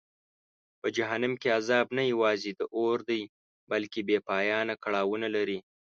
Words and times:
په 0.81 0.87
جهنم 0.97 1.33
کې 1.41 1.47
عذاب 1.59 1.87
نه 1.97 2.03
یوازې 2.11 2.51
د 2.53 2.61
اور 2.75 2.97
دی 3.09 3.21
بلکه 3.71 3.97
بېپایانه 4.07 4.73
کړاوونه 4.83 5.27
لري. 5.35 5.59